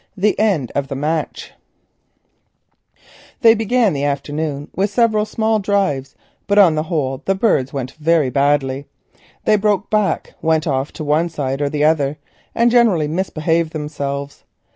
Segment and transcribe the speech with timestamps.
[0.17, 1.51] THE END OF THE MATCH
[3.41, 6.15] They began the afternoon with several small drives,
[6.47, 8.87] but on the whole the birds did very badly.
[9.45, 12.17] They broke back, went off to one side or the other,
[12.55, 14.43] and generally misbehaved themselves.